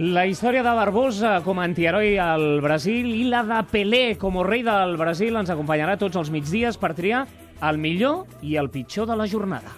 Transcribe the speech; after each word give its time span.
La 0.00 0.22
història 0.24 0.62
de 0.64 0.70
Barbosa 0.72 1.42
com 1.44 1.58
a 1.60 1.66
antiheroi 1.68 2.14
al 2.16 2.62
Brasil 2.64 3.10
i 3.12 3.26
la 3.28 3.42
de 3.44 3.58
Pelé 3.68 4.16
com 4.16 4.38
a 4.40 4.44
rei 4.46 4.62
del 4.64 4.96
Brasil 4.96 5.36
ens 5.36 5.52
acompanyarà 5.52 5.98
tots 6.00 6.16
els 6.16 6.30
migdies 6.32 6.78
per 6.80 6.94
triar 6.96 7.26
el 7.68 7.76
millor 7.76 8.24
i 8.40 8.56
el 8.56 8.70
pitjor 8.72 9.04
de 9.10 9.18
la 9.20 9.26
jornada. 9.28 9.68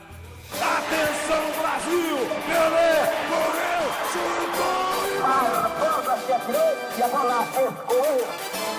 Atenção 0.54 1.50
Brasil! 1.58 2.22
Pelé 2.46 2.94
correu, 3.32 3.90
chutou! 4.14 5.02
Barbosa 5.26 6.16
se 6.28 6.34
atiró 6.38 6.66
y 6.94 7.02
a 7.02 7.08
bola 7.10 7.42
escogió. 7.42 8.04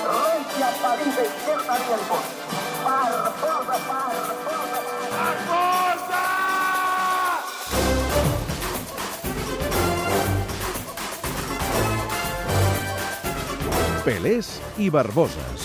Regia 0.07 0.69
París 0.87 1.15
de 1.17 1.25
izquierda 1.25 1.77
y 1.83 1.93
el 1.99 2.07
gol. 2.07 2.64
Pelés 14.05 14.61
i 14.77 14.91
Barboses. 14.93 15.63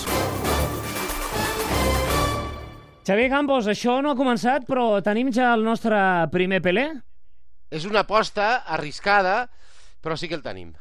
Xavier 3.05 3.27
Campos, 3.29 3.67
això 3.69 3.99
no 4.01 4.15
ha 4.15 4.17
començat, 4.17 4.65
però 4.65 4.97
tenim 5.05 5.29
ja 5.29 5.51
el 5.53 5.61
nostre 5.61 5.99
primer 6.33 6.57
Pelé? 6.65 6.87
És 7.69 7.85
una 7.85 8.01
aposta 8.01 8.63
arriscada, 8.65 9.45
però 10.01 10.17
sí 10.17 10.25
que 10.25 10.39
el 10.39 10.41
tenim. 10.41 10.73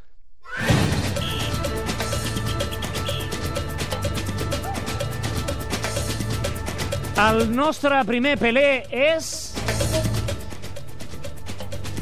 El 7.29 7.45
nostre 7.53 8.01
primer 8.09 8.39
Pelé 8.41 8.69
és... 8.89 9.35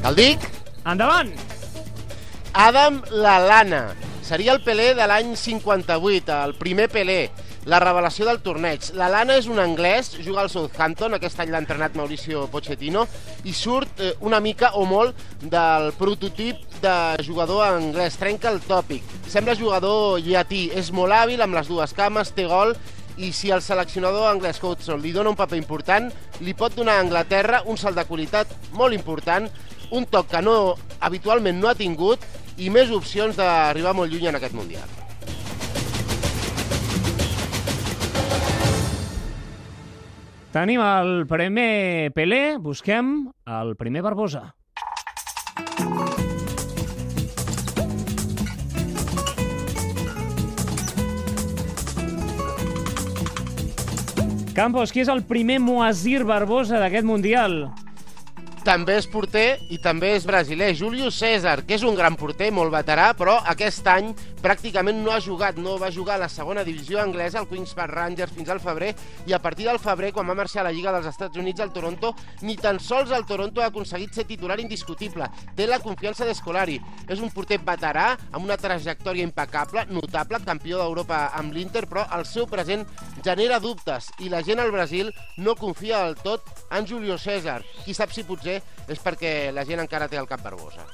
El 0.06 0.22
dic? 0.22 0.52
Endavant! 0.86 1.34
Adam 2.54 3.02
Lalana. 3.10 3.88
Seria 4.28 4.52
el 4.52 4.58
Pelé 4.60 4.90
de 4.92 5.06
l'any 5.08 5.30
58, 5.40 6.34
el 6.44 6.50
primer 6.60 6.90
Pelé, 6.92 7.30
la 7.64 7.78
revelació 7.80 8.26
del 8.28 8.42
torneig. 8.44 8.90
Lalana 9.00 9.38
és 9.40 9.46
un 9.48 9.56
anglès, 9.62 10.10
juga 10.20 10.42
al 10.42 10.50
Southampton, 10.52 11.16
aquest 11.16 11.40
any 11.40 11.48
l'ha 11.48 11.62
entrenat 11.62 11.96
Mauricio 11.96 12.42
Pochettino, 12.52 13.06
i 13.48 13.54
surt 13.56 14.02
eh, 14.04 14.10
una 14.20 14.42
mica 14.44 14.74
o 14.76 14.84
molt 14.84 15.16
del 15.40 15.94
prototip 15.96 16.60
de 16.82 16.92
jugador 17.24 17.64
anglès. 17.70 18.20
Trenca 18.20 18.52
el 18.52 18.60
tòpic. 18.68 19.16
Sembla 19.32 19.56
jugador 19.56 20.20
llatí, 20.20 20.66
és 20.76 20.92
molt 20.92 21.16
hàbil 21.16 21.40
amb 21.40 21.56
les 21.56 21.72
dues 21.72 21.96
cames, 21.96 22.34
té 22.36 22.44
gol, 22.52 22.76
i 23.16 23.32
si 23.32 23.48
el 23.48 23.64
seleccionador 23.64 24.28
anglès 24.28 24.60
Hudson 24.60 25.00
li 25.00 25.14
dona 25.16 25.32
un 25.32 25.40
paper 25.40 25.56
important, 25.56 26.12
li 26.44 26.52
pot 26.52 26.76
donar 26.76 26.98
a 26.98 27.06
Anglaterra 27.06 27.64
un 27.64 27.80
salt 27.80 27.96
de 27.96 28.04
qualitat 28.04 28.52
molt 28.76 28.92
important, 28.92 29.48
un 29.90 30.06
toc 30.06 30.28
que 30.32 30.42
no 30.44 30.76
habitualment 31.00 31.60
no 31.60 31.70
ha 31.70 31.76
tingut 31.78 32.24
i 32.58 32.70
més 32.74 32.90
opcions 32.94 33.36
d'arribar 33.38 33.94
molt 33.94 34.12
lluny 34.12 34.28
en 34.28 34.38
aquest 34.38 34.56
Mundial. 34.56 34.88
Tenim 40.52 40.80
el 40.80 41.26
primer 41.28 42.10
Pelé, 42.16 42.56
busquem 42.58 43.28
el 43.46 43.76
primer 43.76 44.02
Barbosa. 44.02 44.48
Campos, 54.58 54.90
qui 54.90 55.04
és 55.04 55.10
el 55.12 55.20
primer 55.22 55.60
Moazir 55.62 56.24
Barbosa 56.26 56.80
d'aquest 56.82 57.06
Mundial? 57.06 57.60
També 58.68 58.98
és 59.00 59.06
porter 59.08 59.62
i 59.72 59.78
també 59.80 60.10
és 60.12 60.26
brasiler. 60.28 60.74
Júlio 60.76 61.08
César, 61.08 61.62
que 61.64 61.78
és 61.78 61.84
un 61.88 61.94
gran 61.96 62.18
porter, 62.20 62.50
molt 62.52 62.68
veterà, 62.74 63.14
però 63.16 63.38
aquest 63.48 63.86
any 63.88 64.10
pràcticament 64.44 64.98
no 65.00 65.14
ha 65.14 65.22
jugat, 65.24 65.56
no 65.56 65.78
va 65.80 65.88
jugar 65.90 66.18
a 66.18 66.22
la 66.22 66.28
segona 66.28 66.66
divisió 66.66 67.00
anglesa, 67.00 67.40
el 67.40 67.48
Queen's 67.48 67.72
Park 67.74 67.94
Rangers, 67.96 68.34
fins 68.36 68.50
al 68.52 68.60
febrer, 68.60 68.90
i 69.26 69.32
a 69.32 69.40
partir 69.40 69.64
del 69.66 69.80
febrer, 69.80 70.10
quan 70.12 70.28
va 70.28 70.36
marxar 70.36 70.60
a 70.60 70.66
la 70.68 70.72
Lliga 70.76 70.92
dels 70.92 71.08
Estats 71.08 71.40
Units 71.40 71.64
al 71.64 71.72
Toronto, 71.72 72.12
ni 72.44 72.58
tan 72.60 72.76
sols 72.78 73.14
el 73.16 73.24
Toronto 73.24 73.64
ha 73.64 73.70
aconseguit 73.72 74.12
ser 74.12 74.26
titular 74.28 74.60
indiscutible. 74.60 75.30
Té 75.56 75.66
la 75.66 75.80
confiança 75.80 76.28
d'Escolari. 76.28 76.76
És 77.08 77.24
un 77.24 77.32
porter 77.32 77.58
veterà, 77.64 78.10
amb 78.34 78.44
una 78.44 78.60
trajectòria 78.60 79.24
impecable, 79.24 79.86
notable, 79.88 80.42
campió 80.44 80.82
d'Europa 80.82 81.24
amb 81.40 81.56
l'Inter, 81.56 81.86
però 81.88 82.04
el 82.20 82.28
seu 82.28 82.46
present 82.46 82.84
genera 83.24 83.58
dubtes, 83.64 84.12
i 84.20 84.28
la 84.28 84.44
gent 84.44 84.60
al 84.60 84.76
Brasil 84.76 85.08
no 85.40 85.56
confia 85.56 86.04
del 86.04 86.20
tot 86.20 86.44
en 86.68 86.86
Julio 86.86 87.16
César. 87.16 87.62
Qui 87.86 87.96
sap 87.96 88.12
si 88.12 88.28
potser 88.28 88.57
és 88.88 89.02
perquè 89.04 89.52
la 89.52 89.66
gent 89.68 89.84
encara 89.84 90.08
té 90.08 90.20
el 90.20 90.30
cap 90.30 90.42
barbosa. 90.44 90.86